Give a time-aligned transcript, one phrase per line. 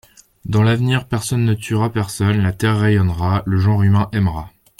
[0.45, 4.51] Dans l'avenir personne ne tuera personne, la terre rayonnera, le genre humain aimera.